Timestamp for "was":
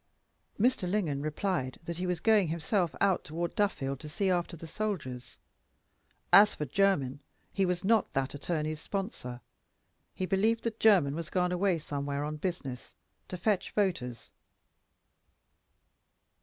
2.07-2.19, 7.67-7.83, 11.13-11.29